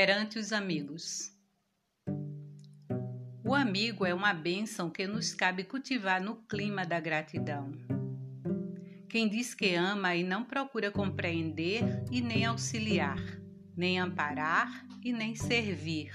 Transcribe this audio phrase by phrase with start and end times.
[0.00, 1.30] perante os amigos.
[3.44, 7.70] O amigo é uma bênção que nos cabe cultivar no clima da gratidão.
[9.10, 13.18] Quem diz que ama e não procura compreender e nem auxiliar,
[13.76, 16.12] nem amparar e nem servir,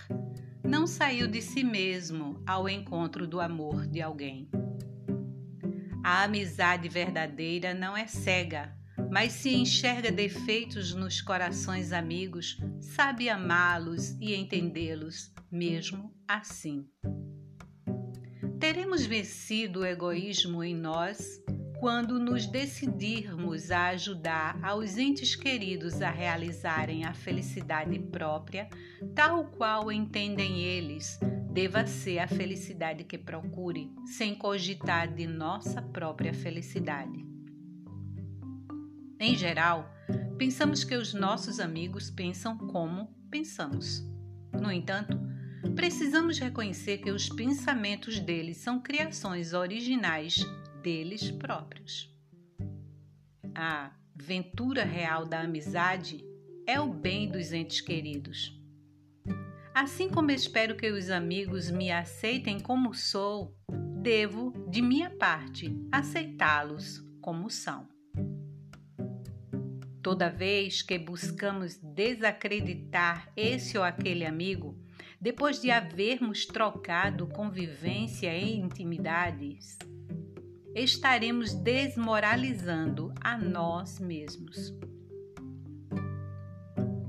[0.63, 4.49] não saiu de si mesmo ao encontro do amor de alguém.
[6.03, 8.75] A amizade verdadeira não é cega,
[9.11, 16.87] mas se enxerga defeitos nos corações amigos, sabe amá-los e entendê-los, mesmo assim.
[18.59, 21.43] Teremos vencido o egoísmo em nós
[21.79, 28.67] quando nos decidirmos a ajudar aos entes queridos a realizarem a felicidade própria,
[29.13, 31.19] tal qual entendem eles,
[31.51, 37.34] deva ser a felicidade que procure, sem cogitar de nossa própria felicidade.
[39.19, 39.89] Em geral,
[40.37, 44.03] pensamos que os nossos amigos pensam como pensamos.
[44.53, 45.17] No entanto,
[45.75, 50.45] precisamos reconhecer que os pensamentos deles são criações originais
[50.81, 52.13] deles próprios.
[53.55, 56.23] A ventura real da amizade
[56.67, 58.59] é o bem dos entes queridos.
[59.73, 63.55] Assim como espero que os amigos me aceitem como sou,
[64.01, 67.94] devo, de minha parte, aceitá-los como são.
[70.05, 74.77] Toda vez que buscamos desacreditar esse ou aquele amigo,
[75.19, 79.79] depois de havermos trocado convivência e intimidades,
[80.75, 84.77] estaremos desmoralizando a nós mesmos.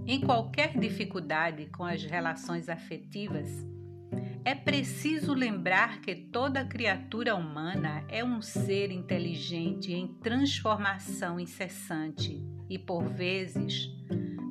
[0.07, 3.51] Em qualquer dificuldade com as relações afetivas,
[4.43, 12.79] é preciso lembrar que toda criatura humana é um ser inteligente em transformação incessante e,
[12.79, 13.89] por vezes,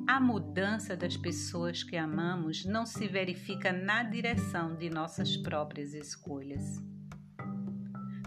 [0.06, 6.80] a mudança das pessoas que amamos não se verifica na direção de nossas próprias escolhas.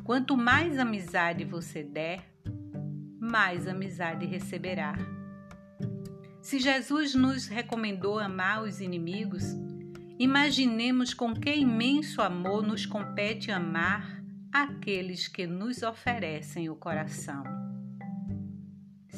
[0.03, 2.23] Quanto mais amizade você der,
[3.19, 4.95] mais amizade receberá.
[6.41, 9.43] Se Jesus nos recomendou amar os inimigos,
[10.17, 14.21] imaginemos com que imenso amor nos compete amar
[14.51, 17.68] aqueles que nos oferecem o coração.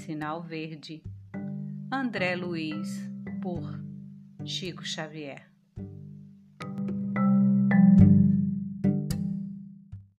[0.02, 1.04] Sinal Verde,
[1.92, 3.08] André Luiz,
[3.40, 3.80] por
[4.44, 5.51] Chico Xavier.